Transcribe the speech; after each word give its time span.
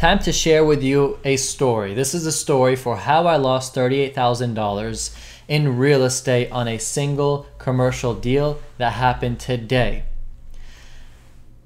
Time 0.00 0.18
to 0.20 0.32
share 0.32 0.64
with 0.64 0.82
you 0.82 1.18
a 1.26 1.36
story. 1.36 1.92
This 1.92 2.14
is 2.14 2.24
a 2.24 2.32
story 2.32 2.74
for 2.74 2.96
how 2.96 3.26
I 3.26 3.36
lost 3.36 3.74
$38,000 3.74 5.14
in 5.46 5.76
real 5.76 6.04
estate 6.04 6.50
on 6.50 6.66
a 6.66 6.78
single 6.78 7.46
commercial 7.58 8.14
deal 8.14 8.58
that 8.78 8.94
happened 8.94 9.40
today. 9.40 10.04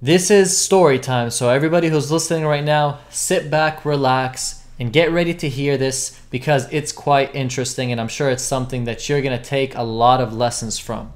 This 0.02 0.32
is 0.32 0.58
story 0.58 0.98
time, 0.98 1.30
so 1.30 1.48
everybody 1.48 1.90
who's 1.90 2.10
listening 2.10 2.44
right 2.44 2.64
now, 2.64 2.98
sit 3.08 3.52
back, 3.52 3.84
relax, 3.84 4.64
and 4.80 4.92
get 4.92 5.12
ready 5.12 5.34
to 5.34 5.48
hear 5.48 5.76
this 5.76 6.20
because 6.32 6.66
it's 6.72 6.90
quite 6.90 7.32
interesting 7.36 7.92
and 7.92 8.00
I'm 8.00 8.08
sure 8.08 8.30
it's 8.30 8.42
something 8.42 8.82
that 8.82 9.08
you're 9.08 9.22
going 9.22 9.38
to 9.38 9.44
take 9.44 9.76
a 9.76 9.84
lot 9.84 10.20
of 10.20 10.32
lessons 10.32 10.76
from. 10.76 11.12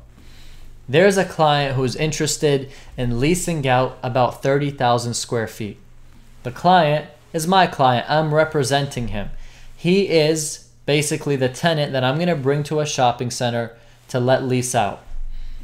There's 0.88 1.16
a 1.16 1.24
client 1.24 1.74
who's 1.74 1.96
interested 1.96 2.70
in 2.96 3.18
leasing 3.18 3.66
out 3.66 3.98
about 4.04 4.40
30,000 4.40 5.14
square 5.14 5.48
feet. 5.48 5.78
The 6.42 6.50
client 6.50 7.10
is 7.32 7.46
my 7.46 7.66
client. 7.66 8.08
I'm 8.08 8.34
representing 8.34 9.08
him. 9.08 9.30
He 9.76 10.08
is 10.08 10.68
basically 10.86 11.36
the 11.36 11.48
tenant 11.48 11.92
that 11.92 12.04
I'm 12.04 12.16
going 12.16 12.28
to 12.28 12.36
bring 12.36 12.62
to 12.64 12.80
a 12.80 12.86
shopping 12.86 13.30
center 13.30 13.76
to 14.08 14.18
let 14.18 14.44
lease 14.44 14.74
out. 14.74 15.02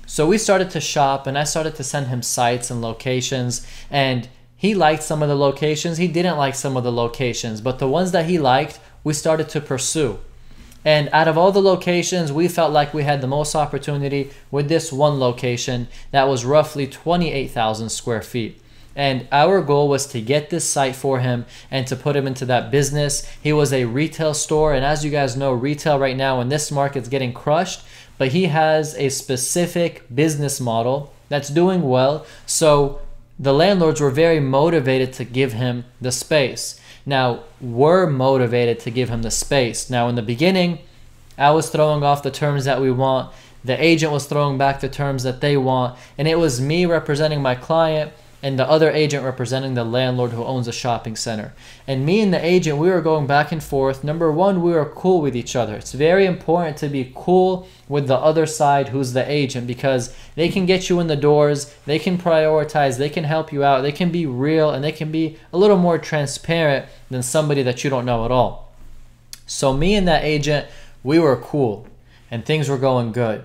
So 0.07 0.27
we 0.27 0.37
started 0.37 0.71
to 0.71 0.81
shop 0.81 1.27
and 1.27 1.39
I 1.39 1.45
started 1.45 1.77
to 1.77 1.84
send 1.84 2.09
him 2.09 2.23
sites 2.23 2.71
and 2.71 2.83
locations 2.83 3.67
and 3.91 4.29
he 4.57 4.75
liked 4.75 5.03
some 5.03 5.23
of 5.23 5.29
the 5.29 5.37
locations, 5.37 5.98
he 5.98 6.09
didn't 6.09 6.39
like 6.39 6.55
some 6.55 6.77
of 6.77 6.84
the 6.84 6.93
locations, 6.93 7.61
but 7.61 7.79
the 7.79 7.89
ones 7.89 8.12
that 8.12 8.27
he 8.27 8.39
liked, 8.39 8.79
we 9.03 9.12
started 9.12 9.48
to 9.51 9.61
pursue. 9.61 10.19
And 10.84 11.09
out 11.12 11.29
of 11.29 11.39
all 11.39 11.53
the 11.53 11.62
locations, 11.62 12.31
we 12.31 12.48
felt 12.48 12.73
like 12.73 12.93
we 12.93 13.05
had 13.05 13.20
the 13.20 13.27
most 13.27 13.55
opportunity 13.55 14.31
with 14.51 14.69
this 14.69 14.93
one 14.93 15.19
location 15.19 15.89
that 16.11 16.29
was 16.29 16.45
roughly 16.45 16.87
28,000 16.87 17.89
square 17.89 18.23
feet. 18.23 18.61
And 18.97 19.27
our 19.33 19.61
goal 19.61 19.89
was 19.89 20.07
to 20.09 20.21
get 20.21 20.51
this 20.51 20.69
site 20.69 20.95
for 20.95 21.21
him 21.21 21.47
and 21.71 21.87
to 21.89 21.97
put 21.97 22.16
him 22.16 22.27
into 22.27 22.45
that 22.47 22.71
business. 22.71 23.29
He 23.43 23.53
was 23.53 23.73
a 23.73 23.87
retail 23.87 24.34
store. 24.34 24.73
And 24.73 24.84
as 24.84 25.05
you 25.05 25.11
guys 25.11 25.37
know, 25.37 25.53
retail 25.53 25.98
right 25.98 26.17
now 26.17 26.41
in 26.41 26.48
this 26.48 26.70
market 26.70 27.03
is 27.03 27.09
getting 27.09 27.33
crushed. 27.33 27.83
But 28.19 28.28
he 28.28 28.47
has 28.47 28.95
a 28.95 29.09
specific 29.09 30.05
business 30.15 30.61
model 30.61 31.12
that's 31.28 31.48
doing 31.48 31.83
well. 31.83 32.25
So 32.47 33.00
the 33.39 33.53
landlords 33.53 34.00
were 34.00 34.11
very 34.11 34.39
motivated 34.39 35.12
to 35.15 35.25
give 35.25 35.55
him 35.55 35.84
the 36.00 36.12
space. 36.12 36.81
Now, 37.05 37.41
we're 37.61 38.06
motivated 38.06 38.81
to 38.81 38.91
give 38.91 39.09
him 39.09 39.22
the 39.22 39.31
space. 39.31 39.91
Now, 39.91 40.09
in 40.09 40.15
the 40.15 40.22
beginning, 40.22 40.78
I 41.37 41.50
was 41.50 41.69
throwing 41.69 42.03
off 42.03 42.22
the 42.22 42.31
terms 42.31 42.65
that 42.65 42.81
we 42.81 42.91
want. 42.91 43.34
The 43.65 43.83
agent 43.83 44.12
was 44.12 44.27
throwing 44.27 44.56
back 44.56 44.81
the 44.81 44.89
terms 44.89 45.25
that 45.25 45.41
they 45.41 45.56
want. 45.56 45.98
And 46.17 46.28
it 46.28 46.39
was 46.39 46.61
me 46.61 46.87
representing 46.87 47.42
my 47.42 47.55
client 47.55 48.12
and 48.45 48.59
the 48.59 48.69
other 48.69 48.91
agent 48.91 49.25
representing 49.25 49.73
the 49.73 49.84
landlord 49.84 50.33
who 50.33 50.45
owns 50.45 50.69
a 50.69 50.73
shopping 50.73 51.17
center. 51.17 51.55
And 51.87 52.05
me 52.05 52.20
and 52.20 52.31
the 52.31 52.45
agent, 52.45 52.77
we 52.77 52.91
were 52.91 53.00
going 53.00 53.27
back 53.27 53.53
and 53.53 53.62
forth. 53.62 54.05
Number 54.05 54.31
one, 54.31 54.61
we 54.61 54.73
were 54.73 54.84
cool 54.84 55.23
with 55.23 55.34
each 55.34 55.56
other. 55.56 55.75
It's 55.77 55.92
very 55.92 56.27
important 56.27 56.77
to 56.77 56.89
be 56.89 57.11
cool 57.15 57.67
with 57.89 58.06
the 58.06 58.19
other 58.19 58.45
side 58.45 58.89
who's 58.89 59.15
the 59.15 59.27
agent 59.31 59.67
because 59.67 60.15
they 60.34 60.50
can 60.50 60.67
get 60.67 60.91
you 60.91 61.00
in 61.00 61.06
the 61.06 61.17
doors, 61.17 61.75
they 61.87 61.98
can 61.98 62.19
prioritize, 62.19 62.98
they 62.98 63.09
can 63.09 63.25
help 63.25 63.50
you 63.50 63.65
out, 63.65 63.81
they 63.81 63.92
can 63.92 64.12
be 64.12 64.27
real, 64.27 64.69
and 64.69 64.84
they 64.84 64.92
can 64.92 65.11
be 65.11 65.39
a 65.50 65.56
little 65.56 65.78
more 65.78 65.97
transparent 65.97 66.84
than 67.09 67.22
somebody 67.22 67.62
that 67.62 67.83
you 67.83 67.89
don't 67.89 68.05
know 68.05 68.27
at 68.27 68.31
all. 68.31 68.75
So, 69.47 69.72
me 69.72 69.95
and 69.95 70.06
that 70.06 70.22
agent, 70.22 70.67
we 71.03 71.19
were 71.19 71.37
cool 71.37 71.87
and 72.31 72.45
things 72.45 72.69
were 72.69 72.77
going 72.77 73.12
good. 73.12 73.42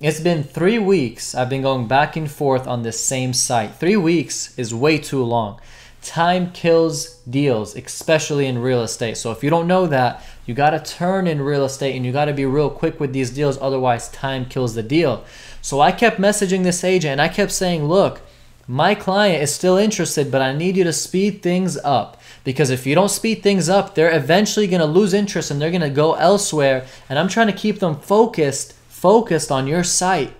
It's 0.00 0.18
been 0.18 0.44
three 0.44 0.78
weeks 0.78 1.34
I've 1.34 1.50
been 1.50 1.60
going 1.60 1.86
back 1.86 2.16
and 2.16 2.30
forth 2.30 2.66
on 2.66 2.82
this 2.82 2.98
same 2.98 3.34
site. 3.34 3.74
Three 3.74 3.98
weeks 3.98 4.58
is 4.58 4.74
way 4.74 4.96
too 4.96 5.22
long. 5.22 5.60
Time 6.00 6.52
kills 6.52 7.16
deals, 7.28 7.76
especially 7.76 8.46
in 8.46 8.60
real 8.60 8.82
estate. 8.82 9.18
So 9.18 9.30
if 9.30 9.44
you 9.44 9.50
don't 9.50 9.66
know 9.66 9.86
that, 9.88 10.24
you 10.46 10.54
got 10.54 10.70
to 10.70 10.78
turn 10.78 11.26
in 11.26 11.42
real 11.42 11.66
estate 11.66 11.94
and 11.94 12.06
you 12.06 12.12
got 12.12 12.24
to 12.24 12.32
be 12.32 12.46
real 12.46 12.70
quick 12.70 12.98
with 12.98 13.12
these 13.12 13.28
deals. 13.28 13.58
Otherwise, 13.60 14.08
time 14.08 14.46
kills 14.46 14.74
the 14.74 14.82
deal. 14.82 15.22
So 15.60 15.82
I 15.82 15.92
kept 15.92 16.18
messaging 16.18 16.62
this 16.62 16.82
agent 16.82 17.12
and 17.12 17.20
I 17.20 17.28
kept 17.28 17.52
saying, 17.52 17.84
look, 17.84 18.22
my 18.66 18.94
client 18.94 19.42
is 19.42 19.54
still 19.54 19.76
interested, 19.76 20.32
but 20.32 20.40
I 20.40 20.54
need 20.54 20.78
you 20.78 20.84
to 20.84 20.94
speed 20.94 21.42
things 21.42 21.76
up. 21.76 22.18
Because 22.42 22.70
if 22.70 22.86
you 22.86 22.94
don't 22.94 23.10
speed 23.10 23.42
things 23.42 23.68
up, 23.68 23.94
they're 23.94 24.16
eventually 24.16 24.66
going 24.66 24.80
to 24.80 24.86
lose 24.86 25.12
interest 25.12 25.50
and 25.50 25.60
they're 25.60 25.70
going 25.70 25.82
to 25.82 25.90
go 25.90 26.14
elsewhere. 26.14 26.86
And 27.10 27.18
I'm 27.18 27.28
trying 27.28 27.48
to 27.48 27.52
keep 27.52 27.80
them 27.80 27.96
focused 27.96 28.76
focused 29.00 29.50
on 29.50 29.66
your 29.66 29.82
site. 29.82 30.32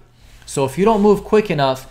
So 0.45 0.67
if 0.67 0.77
you 0.77 0.85
don't 0.85 1.01
move 1.01 1.25
quick 1.25 1.51
enough, 1.51 1.87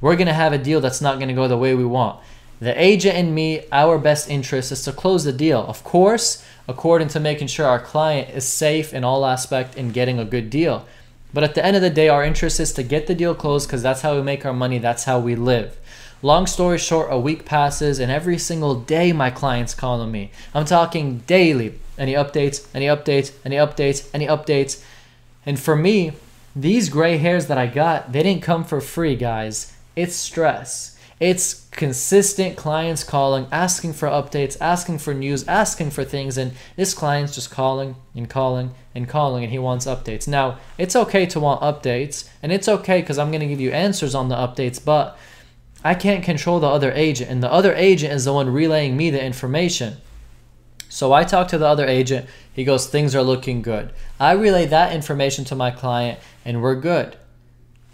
we're 0.00 0.16
going 0.16 0.26
to 0.26 0.32
have 0.32 0.54
a 0.54 0.58
deal 0.58 0.80
that's 0.80 1.02
not 1.02 1.16
going 1.16 1.28
to 1.28 1.34
go 1.34 1.48
the 1.48 1.58
way 1.58 1.74
we 1.74 1.84
want. 1.84 2.18
The 2.60 2.80
agent 2.82 3.16
and 3.16 3.34
me, 3.34 3.64
our 3.70 3.98
best 3.98 4.30
interest 4.30 4.72
is 4.72 4.82
to 4.84 4.92
close 4.92 5.24
the 5.24 5.32
deal. 5.32 5.60
Of 5.66 5.84
course, 5.84 6.42
according 6.66 7.08
to 7.08 7.20
making 7.20 7.48
sure 7.48 7.66
our 7.66 7.78
client 7.78 8.30
is 8.30 8.46
safe 8.48 8.94
in 8.94 9.04
all 9.04 9.26
aspect 9.26 9.76
in 9.76 9.92
getting 9.92 10.18
a 10.18 10.24
good 10.24 10.48
deal. 10.48 10.86
But 11.34 11.44
at 11.44 11.54
the 11.54 11.64
end 11.64 11.76
of 11.76 11.82
the 11.82 11.90
day, 11.90 12.08
our 12.08 12.24
interest 12.24 12.58
is 12.58 12.72
to 12.72 12.82
get 12.82 13.06
the 13.06 13.14
deal 13.14 13.34
closed 13.34 13.68
because 13.68 13.82
that's 13.82 14.00
how 14.00 14.16
we 14.16 14.22
make 14.22 14.46
our 14.46 14.54
money, 14.54 14.78
that's 14.78 15.04
how 15.04 15.18
we 15.18 15.34
live. 15.34 15.76
Long 16.22 16.46
story 16.46 16.78
short, 16.78 17.08
a 17.12 17.18
week 17.18 17.44
passes 17.44 17.98
and 17.98 18.10
every 18.10 18.38
single 18.38 18.76
day 18.76 19.12
my 19.12 19.30
client's 19.30 19.74
calling 19.74 20.10
me. 20.10 20.30
I'm 20.54 20.64
talking 20.64 21.18
daily. 21.26 21.78
Any 21.98 22.14
updates, 22.14 22.66
any 22.74 22.86
updates, 22.86 23.32
any 23.44 23.56
updates, 23.56 24.08
any 24.14 24.26
updates. 24.26 24.82
And 25.46 25.58
for 25.58 25.76
me, 25.76 26.12
these 26.56 26.88
gray 26.88 27.16
hairs 27.16 27.46
that 27.46 27.58
I 27.58 27.66
got, 27.66 28.12
they 28.12 28.22
didn't 28.22 28.42
come 28.42 28.64
for 28.64 28.80
free, 28.80 29.16
guys. 29.16 29.74
It's 29.96 30.14
stress. 30.14 30.94
It's 31.20 31.68
consistent 31.70 32.56
clients 32.56 33.04
calling, 33.04 33.46
asking 33.52 33.92
for 33.94 34.08
updates, 34.08 34.56
asking 34.60 34.98
for 34.98 35.14
news, 35.14 35.46
asking 35.46 35.90
for 35.90 36.04
things, 36.04 36.36
and 36.36 36.52
this 36.76 36.92
client's 36.92 37.34
just 37.34 37.50
calling 37.50 37.96
and 38.14 38.28
calling 38.28 38.74
and 38.94 39.08
calling, 39.08 39.44
and 39.44 39.52
he 39.52 39.58
wants 39.58 39.86
updates. 39.86 40.26
Now, 40.26 40.58
it's 40.76 40.96
okay 40.96 41.24
to 41.26 41.40
want 41.40 41.62
updates, 41.62 42.28
and 42.42 42.50
it's 42.50 42.68
okay 42.68 43.00
because 43.00 43.18
I'm 43.18 43.30
going 43.30 43.40
to 43.40 43.46
give 43.46 43.60
you 43.60 43.70
answers 43.70 44.14
on 44.14 44.28
the 44.28 44.34
updates, 44.34 44.84
but 44.84 45.16
I 45.84 45.94
can't 45.94 46.24
control 46.24 46.60
the 46.60 46.66
other 46.66 46.92
agent, 46.92 47.30
and 47.30 47.42
the 47.42 47.52
other 47.52 47.74
agent 47.74 48.12
is 48.12 48.24
the 48.24 48.32
one 48.32 48.52
relaying 48.52 48.96
me 48.96 49.10
the 49.10 49.22
information. 49.22 49.98
So 50.94 51.12
I 51.12 51.24
talk 51.24 51.48
to 51.48 51.58
the 51.58 51.66
other 51.66 51.88
agent. 51.88 52.28
He 52.52 52.62
goes, 52.62 52.86
Things 52.86 53.16
are 53.16 53.22
looking 53.24 53.62
good. 53.62 53.90
I 54.20 54.30
relay 54.30 54.64
that 54.66 54.92
information 54.92 55.44
to 55.46 55.56
my 55.56 55.72
client, 55.72 56.20
and 56.44 56.62
we're 56.62 56.76
good. 56.76 57.16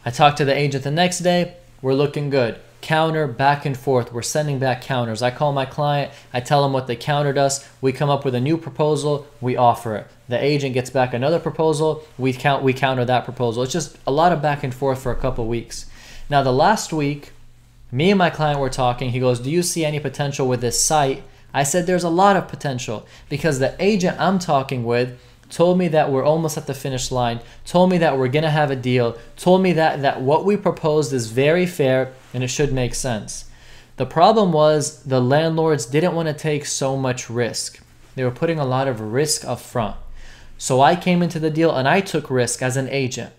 I 0.05 0.11
talk 0.11 0.37
to 0.37 0.45
the 0.45 0.55
agent 0.55 0.85
the 0.85 0.91
next 0.91 1.21
day. 1.21 1.55
We're 1.81 1.95
looking 1.95 2.29
good. 2.29 2.61
Counter 2.83 3.27
back 3.27 3.65
and 3.65 3.75
forth. 3.75 4.13
We're 4.13 4.21
sending 4.21 4.59
back 4.59 4.83
counters. 4.83 5.23
I 5.23 5.31
call 5.31 5.55
my 5.55 5.65
client. 5.65 6.13
I 6.35 6.41
tell 6.41 6.63
him 6.63 6.75
what 6.75 6.89
they 6.89 6.95
countered 6.95 7.39
us. 7.39 7.67
We 7.81 7.91
come 7.93 8.11
up 8.11 8.23
with 8.23 8.35
a 8.35 8.41
new 8.41 8.59
proposal. 8.59 9.27
We 9.41 9.57
offer 9.57 9.97
it. 9.97 10.07
The 10.29 10.39
agent 10.39 10.75
gets 10.75 10.91
back 10.91 11.15
another 11.15 11.41
proposal. 11.41 12.05
We 12.19 12.35
count. 12.35 12.63
We 12.63 12.75
counter 12.75 13.07
that 13.07 13.25
proposal. 13.25 13.63
It's 13.63 13.73
just 13.73 13.97
a 14.07 14.13
lot 14.13 14.31
of 14.31 14.43
back 14.43 14.63
and 14.63 14.75
forth 14.75 15.03
for 15.03 15.11
a 15.11 15.17
couple 15.17 15.47
weeks. 15.47 15.87
Now 16.29 16.43
the 16.43 16.53
last 16.53 16.93
week, 16.93 17.33
me 17.91 18.11
and 18.11 18.19
my 18.19 18.29
client 18.29 18.61
were 18.61 18.69
talking. 18.69 19.13
He 19.13 19.21
goes, 19.21 19.41
"Do 19.41 19.51
you 19.51 19.63
see 19.63 19.87
any 19.87 20.01
potential 20.01 20.47
with 20.47 20.61
this 20.61 20.79
site?" 20.79 21.23
I 21.53 21.63
said 21.63 21.87
there's 21.87 22.05
a 22.05 22.09
lot 22.09 22.37
of 22.37 22.49
potential 22.49 23.07
because 23.29 23.59
the 23.59 23.75
agent 23.79 24.21
I'm 24.21 24.39
talking 24.39 24.85
with 24.85 25.21
told 25.51 25.79
me 25.79 25.89
that 25.89 26.11
we're 26.11 26.25
almost 26.25 26.57
at 26.57 26.67
the 26.67 26.75
finish 26.75 27.11
line, 27.11 27.41
told 27.65 27.91
me 27.91 27.99
that 27.99 28.17
we're 28.17 28.29
going 28.29 28.45
to 28.45 28.51
have 28.51 28.71
a 28.71 28.77
deal, 28.77 29.19
told 29.37 29.63
me 29.63 29.73
that, 29.73 30.01
that 30.03 30.23
what 30.23 30.45
we 30.45 30.57
proposed 30.57 31.13
is 31.13 31.31
very 31.31 31.67
fair 31.67 32.13
and 32.33 32.45
it 32.45 32.49
should 32.49 32.73
make 32.73 32.95
sense. 32.95 33.51
The 33.97 34.07
problem 34.07 34.53
was 34.53 35.03
the 35.03 35.21
landlords 35.21 35.87
didn't 35.87 36.15
want 36.15 36.29
to 36.29 36.35
take 36.35 36.65
so 36.65 36.97
much 36.97 37.29
risk. 37.29 37.81
They 38.15 38.25
were 38.25 38.31
putting 38.31 38.59
a 38.59 38.65
lot 38.65 38.89
of 38.89 39.01
risk 39.01 39.45
up 39.45 39.61
front. 39.61 39.97
So 40.57 40.81
I 40.81 40.95
came 40.97 41.23
into 41.23 41.39
the 41.39 41.51
deal 41.51 41.75
and 41.75 41.89
I 41.89 42.01
took 42.01 42.31
risk 42.31 42.63
as 42.63 42.77
an 42.77 42.89
agent. 42.89 43.33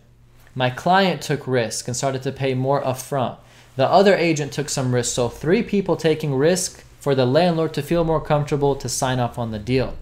My 0.53 0.69
client 0.69 1.22
took 1.22 1.47
risk 1.47 1.88
and 1.88 1.95
started 1.95 2.23
to 2.23 2.31
pay 2.31 2.53
more 2.53 2.81
upfront. 2.81 3.38
The 3.75 3.88
other 3.88 4.16
agent 4.16 4.51
took 4.51 4.69
some 4.69 4.93
risk. 4.93 5.16
So 5.16 5.29
three 5.29 5.63
people 5.63 5.95
taking 5.95 6.35
risk 6.35 6.83
for 7.01 7.16
the 7.16 7.25
landlord 7.25 7.73
to 7.73 7.81
feel 7.81 8.03
more 8.03 8.22
comfortable 8.22 8.75
to 8.75 8.88
sign 8.88 9.19
off 9.19 9.39
on 9.39 9.49
the 9.49 9.58
deal. 9.58 9.97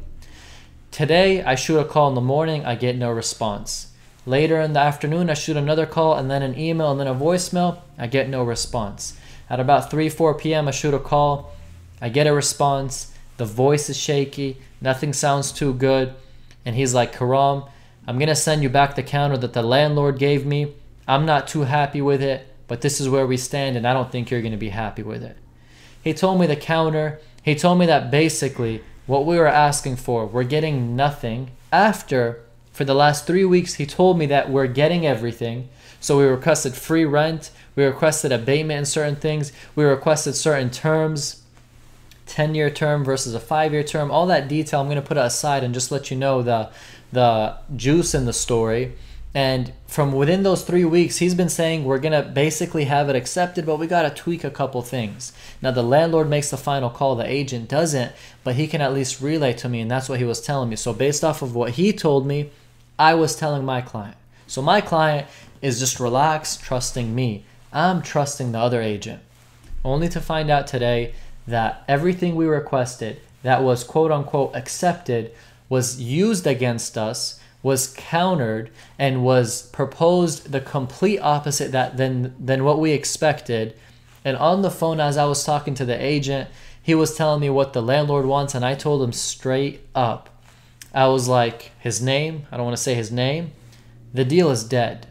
Today, 0.91 1.41
I 1.41 1.55
shoot 1.55 1.79
a 1.79 1.85
call 1.85 2.09
in 2.09 2.15
the 2.15 2.19
morning, 2.19 2.65
I 2.65 2.75
get 2.75 2.97
no 2.97 3.09
response. 3.09 3.93
Later 4.25 4.59
in 4.59 4.73
the 4.73 4.81
afternoon, 4.81 5.29
I 5.29 5.33
shoot 5.33 5.55
another 5.55 5.85
call 5.85 6.17
and 6.17 6.29
then 6.29 6.41
an 6.41 6.59
email 6.59 6.91
and 6.91 6.99
then 6.99 7.07
a 7.07 7.15
voicemail, 7.15 7.79
I 7.97 8.07
get 8.07 8.27
no 8.27 8.43
response. 8.43 9.17
At 9.49 9.61
about 9.61 9.89
3 9.89 10.09
4 10.09 10.33
p.m., 10.33 10.67
I 10.67 10.71
shoot 10.71 10.93
a 10.93 10.99
call, 10.99 11.53
I 12.01 12.09
get 12.09 12.27
a 12.27 12.33
response, 12.33 13.13
the 13.37 13.45
voice 13.45 13.89
is 13.89 13.95
shaky, 13.95 14.57
nothing 14.81 15.13
sounds 15.13 15.53
too 15.53 15.73
good, 15.73 16.13
and 16.65 16.75
he's 16.75 16.93
like, 16.93 17.13
Karam, 17.13 17.63
I'm 18.05 18.19
gonna 18.19 18.35
send 18.35 18.61
you 18.61 18.67
back 18.69 18.95
the 18.95 19.03
counter 19.03 19.37
that 19.37 19.53
the 19.53 19.63
landlord 19.63 20.19
gave 20.19 20.45
me. 20.45 20.73
I'm 21.07 21.25
not 21.25 21.47
too 21.47 21.61
happy 21.61 22.01
with 22.01 22.21
it, 22.21 22.45
but 22.67 22.81
this 22.81 22.99
is 22.99 23.07
where 23.07 23.25
we 23.25 23.37
stand, 23.37 23.77
and 23.77 23.87
I 23.87 23.93
don't 23.93 24.11
think 24.11 24.29
you're 24.29 24.41
gonna 24.41 24.57
be 24.57 24.69
happy 24.69 25.01
with 25.01 25.23
it. 25.23 25.37
He 26.03 26.13
told 26.13 26.39
me 26.39 26.47
the 26.47 26.55
counter. 26.55 27.19
He 27.43 27.55
told 27.55 27.79
me 27.79 27.85
that 27.85 28.11
basically 28.11 28.83
what 29.05 29.25
we 29.25 29.37
were 29.37 29.47
asking 29.47 29.95
for, 29.95 30.27
we're 30.27 30.43
getting 30.43 30.95
nothing. 30.95 31.49
After, 31.71 32.41
for 32.71 32.85
the 32.85 32.93
last 32.93 33.25
three 33.25 33.45
weeks, 33.45 33.75
he 33.75 33.85
told 33.85 34.19
me 34.19 34.27
that 34.27 34.51
we're 34.51 34.67
getting 34.67 35.05
everything. 35.05 35.67
So 35.99 36.17
we 36.17 36.25
requested 36.25 36.75
free 36.75 37.05
rent, 37.05 37.51
we 37.75 37.83
requested 37.83 38.31
abatement 38.31 38.79
in 38.79 38.85
certain 38.85 39.15
things, 39.15 39.51
we 39.75 39.83
requested 39.83 40.35
certain 40.35 40.69
terms. 40.69 41.41
10 42.27 42.53
year 42.53 42.69
term 42.69 43.03
versus 43.03 43.33
a 43.33 43.39
five 43.39 43.73
year 43.73 43.83
term. 43.83 44.11
All 44.11 44.27
that 44.27 44.47
detail 44.47 44.81
I'm 44.81 44.85
going 44.85 45.01
to 45.01 45.01
put 45.01 45.17
aside 45.17 45.63
and 45.63 45.73
just 45.73 45.91
let 45.91 46.11
you 46.11 46.17
know 46.17 46.43
the, 46.43 46.69
the 47.11 47.57
juice 47.75 48.13
in 48.13 48.25
the 48.25 48.33
story. 48.33 48.93
And 49.33 49.73
from 49.85 50.11
within 50.11 50.41
those 50.41 50.63
three 50.63 50.85
weeks, 50.85 51.17
he's 51.17 51.35
been 51.35 51.49
saying 51.49 51.83
we're 51.83 51.99
going 51.99 52.23
to 52.23 52.27
basically 52.27 52.85
have 52.85 53.09
it 53.09 53.15
accepted, 53.15 53.65
but 53.65 53.77
we 53.77 53.85
got 53.85 54.01
to 54.01 54.09
tweak 54.09 54.43
a 54.43 54.49
couple 54.49 54.81
things. 54.81 55.33
Now, 55.61 55.69
the 55.71 55.83
landlord 55.83 56.29
makes 56.29 56.49
the 56.49 56.57
final 56.57 56.89
call, 56.89 57.15
the 57.15 57.29
agent 57.29 57.69
doesn't, 57.69 58.11
but 58.43 58.55
he 58.55 58.67
can 58.67 58.81
at 58.81 58.93
least 58.93 59.21
relay 59.21 59.53
to 59.53 59.69
me, 59.69 59.81
and 59.81 59.91
that's 59.91 60.09
what 60.09 60.19
he 60.19 60.25
was 60.25 60.41
telling 60.41 60.69
me. 60.69 60.75
So, 60.75 60.93
based 60.93 61.23
off 61.23 61.43
of 61.43 61.53
what 61.53 61.71
he 61.71 61.93
told 61.93 62.25
me, 62.25 62.49
I 62.97 63.13
was 63.13 63.35
telling 63.35 63.63
my 63.63 63.81
client. 63.81 64.17
So, 64.47 64.63
my 64.63 64.81
client 64.81 65.27
is 65.61 65.79
just 65.79 65.99
relaxed, 65.99 66.63
trusting 66.63 67.13
me. 67.13 67.43
I'm 67.71 68.01
trusting 68.01 68.51
the 68.51 68.59
other 68.59 68.81
agent. 68.81 69.21
Only 69.85 70.09
to 70.09 70.19
find 70.19 70.49
out 70.49 70.65
today 70.65 71.13
that 71.47 71.83
everything 71.87 72.35
we 72.35 72.47
requested 72.47 73.21
that 73.43 73.63
was 73.63 73.83
quote 73.83 74.11
unquote 74.11 74.55
accepted 74.55 75.31
was 75.69 76.01
used 76.01 76.47
against 76.47 76.97
us 76.97 77.38
was 77.61 77.93
countered 77.97 78.71
and 78.97 79.23
was 79.23 79.63
proposed 79.71 80.51
the 80.51 80.61
complete 80.61 81.19
opposite 81.19 81.71
that 81.71 81.97
than 81.97 82.33
than 82.39 82.63
what 82.63 82.79
we 82.79 82.91
expected. 82.91 83.75
And 84.23 84.37
on 84.37 84.61
the 84.61 84.71
phone 84.71 84.99
as 84.99 85.17
I 85.17 85.25
was 85.25 85.43
talking 85.43 85.75
to 85.75 85.85
the 85.85 86.01
agent 86.01 86.49
he 86.81 86.95
was 86.95 87.15
telling 87.15 87.41
me 87.41 87.49
what 87.49 87.73
the 87.73 87.81
landlord 87.81 88.25
wants 88.25 88.55
and 88.55 88.65
I 88.65 88.73
told 88.73 89.03
him 89.03 89.11
straight 89.11 89.81
up. 89.93 90.29
I 90.93 91.07
was 91.07 91.27
like 91.27 91.71
his 91.79 92.01
name? 92.01 92.47
I 92.51 92.57
don't 92.57 92.65
want 92.65 92.77
to 92.77 92.83
say 92.83 92.95
his 92.95 93.11
name. 93.11 93.51
The 94.13 94.25
deal 94.25 94.49
is 94.49 94.63
dead. 94.63 95.07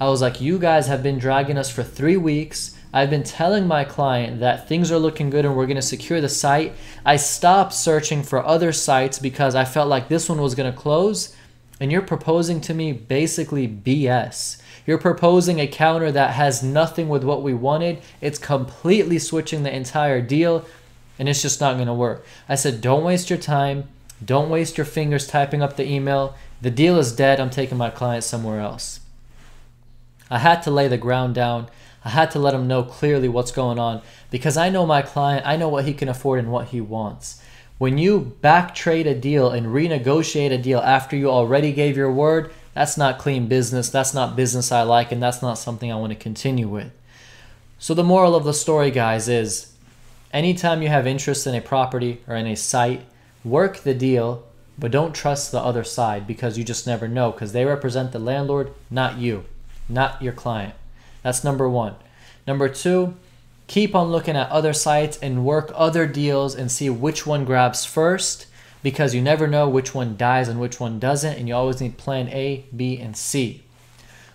I 0.00 0.08
was 0.08 0.22
like 0.22 0.40
you 0.40 0.58
guys 0.58 0.86
have 0.86 1.02
been 1.02 1.18
dragging 1.18 1.58
us 1.58 1.70
for 1.70 1.84
3 1.84 2.16
weeks. 2.16 2.76
I've 2.92 3.10
been 3.10 3.22
telling 3.22 3.68
my 3.68 3.84
client 3.84 4.40
that 4.40 4.68
things 4.68 4.90
are 4.90 4.98
looking 4.98 5.30
good 5.30 5.44
and 5.44 5.54
we're 5.54 5.66
going 5.66 5.76
to 5.76 5.82
secure 5.82 6.20
the 6.20 6.28
site. 6.28 6.72
I 7.04 7.16
stopped 7.16 7.74
searching 7.74 8.24
for 8.24 8.44
other 8.44 8.72
sites 8.72 9.20
because 9.20 9.54
I 9.54 9.64
felt 9.64 9.88
like 9.88 10.08
this 10.08 10.28
one 10.28 10.40
was 10.40 10.56
going 10.56 10.72
to 10.72 10.76
close 10.76 11.36
and 11.80 11.90
you're 11.90 12.02
proposing 12.02 12.60
to 12.60 12.74
me 12.74 12.92
basically 12.92 13.66
BS. 13.66 14.60
You're 14.86 14.98
proposing 14.98 15.58
a 15.58 15.66
counter 15.66 16.12
that 16.12 16.34
has 16.34 16.62
nothing 16.62 17.08
with 17.08 17.24
what 17.24 17.42
we 17.42 17.54
wanted. 17.54 18.00
It's 18.20 18.38
completely 18.38 19.18
switching 19.18 19.62
the 19.62 19.74
entire 19.74 20.20
deal, 20.20 20.66
and 21.18 21.28
it's 21.28 21.42
just 21.42 21.60
not 21.60 21.76
going 21.76 21.86
to 21.86 21.94
work. 21.94 22.24
I 22.48 22.54
said, 22.54 22.80
don't 22.80 23.04
waste 23.04 23.30
your 23.30 23.38
time. 23.38 23.88
Don't 24.24 24.50
waste 24.50 24.76
your 24.76 24.84
fingers 24.84 25.26
typing 25.26 25.62
up 25.62 25.76
the 25.76 25.90
email. 25.90 26.36
The 26.60 26.70
deal 26.70 26.98
is 26.98 27.12
dead. 27.12 27.40
I'm 27.40 27.50
taking 27.50 27.78
my 27.78 27.88
client 27.88 28.24
somewhere 28.24 28.60
else. 28.60 29.00
I 30.30 30.38
had 30.38 30.62
to 30.64 30.70
lay 30.70 30.88
the 30.88 30.98
ground 30.98 31.34
down. 31.34 31.68
I 32.04 32.10
had 32.10 32.30
to 32.32 32.38
let 32.38 32.54
him 32.54 32.68
know 32.68 32.82
clearly 32.82 33.28
what's 33.28 33.52
going 33.52 33.78
on 33.78 34.02
because 34.30 34.56
I 34.56 34.70
know 34.70 34.86
my 34.86 35.02
client, 35.02 35.46
I 35.46 35.56
know 35.56 35.68
what 35.68 35.84
he 35.84 35.92
can 35.92 36.08
afford 36.08 36.38
and 36.38 36.50
what 36.50 36.68
he 36.68 36.80
wants. 36.80 37.42
When 37.80 37.96
you 37.96 38.36
back 38.42 38.74
trade 38.74 39.06
a 39.06 39.14
deal 39.14 39.48
and 39.48 39.68
renegotiate 39.68 40.52
a 40.52 40.58
deal 40.58 40.80
after 40.80 41.16
you 41.16 41.30
already 41.30 41.72
gave 41.72 41.96
your 41.96 42.12
word, 42.12 42.52
that's 42.74 42.98
not 42.98 43.18
clean 43.18 43.46
business. 43.46 43.88
That's 43.88 44.12
not 44.12 44.36
business 44.36 44.70
I 44.70 44.82
like, 44.82 45.10
and 45.12 45.22
that's 45.22 45.40
not 45.40 45.54
something 45.54 45.90
I 45.90 45.96
want 45.96 46.12
to 46.12 46.18
continue 46.18 46.68
with. 46.68 46.92
So, 47.78 47.94
the 47.94 48.04
moral 48.04 48.36
of 48.36 48.44
the 48.44 48.52
story, 48.52 48.90
guys, 48.90 49.28
is 49.28 49.72
anytime 50.30 50.82
you 50.82 50.88
have 50.88 51.06
interest 51.06 51.46
in 51.46 51.54
a 51.54 51.62
property 51.62 52.20
or 52.28 52.36
in 52.36 52.46
a 52.46 52.54
site, 52.54 53.06
work 53.44 53.78
the 53.78 53.94
deal, 53.94 54.44
but 54.78 54.90
don't 54.90 55.14
trust 55.14 55.50
the 55.50 55.58
other 55.58 55.82
side 55.82 56.26
because 56.26 56.58
you 56.58 56.64
just 56.64 56.86
never 56.86 57.08
know 57.08 57.32
because 57.32 57.54
they 57.54 57.64
represent 57.64 58.12
the 58.12 58.18
landlord, 58.18 58.74
not 58.90 59.16
you, 59.16 59.46
not 59.88 60.20
your 60.20 60.34
client. 60.34 60.74
That's 61.22 61.44
number 61.44 61.66
one. 61.66 61.94
Number 62.46 62.68
two, 62.68 63.16
keep 63.70 63.94
on 63.94 64.10
looking 64.10 64.34
at 64.34 64.50
other 64.50 64.72
sites 64.72 65.16
and 65.18 65.44
work 65.44 65.70
other 65.76 66.04
deals 66.04 66.56
and 66.56 66.72
see 66.72 66.90
which 66.90 67.24
one 67.24 67.44
grabs 67.44 67.84
first 67.84 68.46
because 68.82 69.14
you 69.14 69.22
never 69.22 69.46
know 69.46 69.68
which 69.68 69.94
one 69.94 70.16
dies 70.16 70.48
and 70.48 70.58
which 70.58 70.80
one 70.80 70.98
doesn't, 70.98 71.38
and 71.38 71.46
you 71.46 71.54
always 71.54 71.80
need 71.80 71.96
plan 71.96 72.26
A, 72.30 72.64
B, 72.74 72.98
and 72.98 73.16
C. 73.16 73.62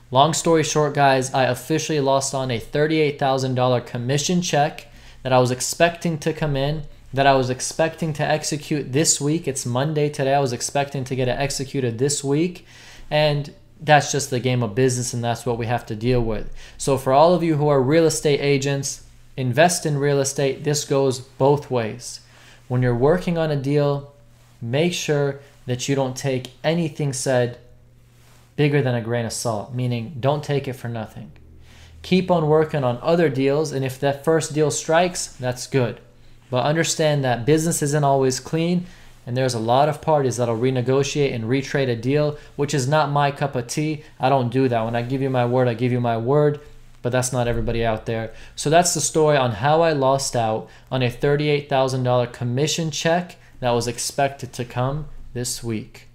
Long 0.09 0.33
story 0.33 0.63
short, 0.63 0.93
guys, 0.93 1.33
I 1.33 1.43
officially 1.43 1.99
lost 1.99 2.33
on 2.33 2.49
a 2.49 2.61
$38,000 2.61 3.85
commission 3.85 4.41
check 4.41 4.87
that 5.21 5.33
I 5.33 5.39
was 5.39 5.51
expecting 5.51 6.17
to 6.19 6.31
come 6.31 6.55
in, 6.55 6.85
that 7.13 7.27
I 7.27 7.35
was 7.35 7.49
expecting 7.49 8.13
to 8.13 8.23
execute 8.23 8.93
this 8.93 9.19
week. 9.19 9.49
It's 9.49 9.65
Monday 9.65 10.07
today. 10.07 10.33
I 10.33 10.39
was 10.39 10.53
expecting 10.53 11.03
to 11.03 11.15
get 11.15 11.27
it 11.27 11.37
executed 11.37 11.97
this 11.97 12.23
week. 12.23 12.65
And 13.11 13.53
that's 13.81 14.13
just 14.13 14.29
the 14.29 14.39
game 14.39 14.63
of 14.63 14.75
business, 14.75 15.13
and 15.13 15.21
that's 15.21 15.45
what 15.45 15.57
we 15.57 15.65
have 15.65 15.85
to 15.87 15.95
deal 15.95 16.21
with. 16.21 16.53
So, 16.77 16.97
for 16.97 17.11
all 17.11 17.33
of 17.33 17.43
you 17.43 17.57
who 17.57 17.67
are 17.67 17.81
real 17.81 18.05
estate 18.05 18.39
agents, 18.39 19.04
invest 19.37 19.85
in 19.85 19.97
real 19.97 20.19
estate. 20.19 20.63
This 20.63 20.85
goes 20.85 21.19
both 21.19 21.69
ways. 21.69 22.21
When 22.67 22.81
you're 22.81 22.95
working 22.95 23.37
on 23.37 23.51
a 23.51 23.55
deal, 23.55 24.13
make 24.61 24.93
sure 24.93 25.39
that 25.65 25.87
you 25.87 25.95
don't 25.95 26.15
take 26.15 26.51
anything 26.63 27.13
said 27.13 27.59
bigger 28.55 28.81
than 28.81 28.95
a 28.95 29.01
grain 29.01 29.25
of 29.25 29.33
salt, 29.33 29.73
meaning 29.73 30.15
don't 30.19 30.43
take 30.43 30.67
it 30.67 30.73
for 30.73 30.87
nothing. 30.87 31.31
Keep 32.01 32.29
on 32.31 32.47
working 32.47 32.83
on 32.83 32.99
other 33.01 33.29
deals, 33.29 33.71
and 33.71 33.83
if 33.83 33.99
that 33.99 34.23
first 34.23 34.53
deal 34.53 34.71
strikes, 34.71 35.27
that's 35.27 35.67
good. 35.67 35.99
But 36.49 36.65
understand 36.65 37.23
that 37.23 37.45
business 37.45 37.81
isn't 37.81 38.03
always 38.03 38.39
clean, 38.39 38.85
and 39.25 39.35
there's 39.35 39.55
a 39.55 39.59
lot 39.59 39.89
of 39.89 40.01
parties 40.01 40.37
that'll 40.37 40.57
renegotiate 40.57 41.33
and 41.33 41.45
retrade 41.45 41.89
a 41.89 41.95
deal, 41.95 42.37
which 42.55 42.73
is 42.73 42.87
not 42.87 43.09
my 43.09 43.31
cup 43.31 43.55
of 43.55 43.67
tea. 43.67 44.03
I 44.19 44.29
don't 44.29 44.51
do 44.51 44.67
that. 44.69 44.85
When 44.85 44.95
I 44.95 45.01
give 45.01 45.21
you 45.21 45.31
my 45.31 45.45
word, 45.45 45.67
I 45.67 45.73
give 45.73 45.91
you 45.91 45.99
my 45.99 46.17
word 46.17 46.61
but 47.05 47.11
that's 47.11 47.31
not 47.31 47.47
everybody 47.47 47.85
out 47.85 48.07
there. 48.07 48.33
So 48.55 48.71
that's 48.71 48.95
the 48.95 48.99
story 48.99 49.37
on 49.37 49.51
how 49.51 49.83
I 49.83 49.91
lost 49.91 50.35
out 50.35 50.67
on 50.89 51.03
a 51.03 51.07
$38,000 51.07 52.33
commission 52.33 52.89
check 52.89 53.35
that 53.59 53.69
was 53.69 53.87
expected 53.87 54.51
to 54.53 54.65
come 54.65 55.09
this 55.31 55.63
week. 55.63 56.07